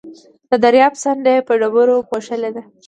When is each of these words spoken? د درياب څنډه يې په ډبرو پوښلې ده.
د 0.49 0.51
درياب 0.63 0.93
څنډه 1.01 1.31
يې 1.35 1.41
په 1.47 1.53
ډبرو 1.59 2.05
پوښلې 2.09 2.49
ده. 2.55 2.63